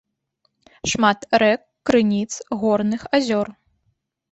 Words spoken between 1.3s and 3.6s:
рэк, крыніц, горных азёр.